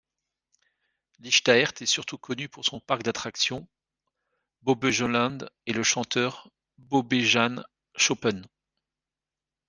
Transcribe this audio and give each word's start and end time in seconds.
Lichtaert 1.19 1.79
est 1.79 1.85
surtout 1.85 2.17
connu 2.17 2.49
pour 2.49 2.65
son 2.65 2.79
parc 2.79 3.03
d'attractions 3.03 3.67
Bobbejaanland 4.63 5.47
et 5.67 5.73
le 5.73 5.83
chanteur 5.83 6.49
Bobbejaan 6.79 7.61
Schoepen. 7.95 8.47